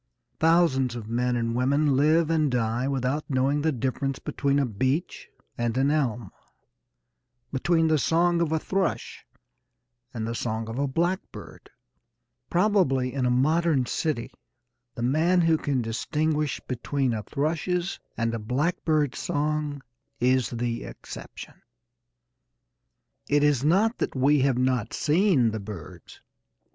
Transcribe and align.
Thousands 0.39 0.95
of 0.95 1.07
men 1.07 1.35
and 1.35 1.53
women 1.53 1.95
live 1.95 2.31
and 2.31 2.49
die 2.49 2.87
without 2.87 3.23
knowing 3.29 3.61
the 3.61 3.71
difference 3.71 4.17
between 4.17 4.57
a 4.57 4.65
beech 4.65 5.29
and 5.59 5.77
an 5.77 5.91
elm, 5.91 6.31
between 7.53 7.87
the 7.87 7.99
song 7.99 8.41
of 8.41 8.51
a 8.51 8.57
thrush 8.57 9.23
and 10.11 10.25
the 10.27 10.33
song 10.33 10.67
of 10.67 10.79
a 10.79 10.87
blackbird. 10.87 11.69
Probably 12.49 13.13
in 13.13 13.27
a 13.27 13.29
modern 13.29 13.85
city 13.85 14.31
the 14.95 15.03
man 15.03 15.41
who 15.41 15.55
can 15.55 15.83
distinguish 15.83 16.59
between 16.67 17.13
a 17.13 17.21
thrush's 17.21 17.99
and 18.17 18.33
a 18.33 18.39
blackbird's 18.39 19.19
song 19.19 19.83
is 20.19 20.49
the 20.49 20.83
exception. 20.83 21.61
It 23.29 23.43
is 23.43 23.63
not 23.63 23.99
that 23.99 24.15
we 24.15 24.39
have 24.39 24.57
not 24.57 24.93
seen 24.95 25.51
the 25.51 25.59
birds. 25.59 26.21